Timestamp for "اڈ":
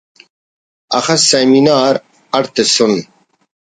2.35-2.43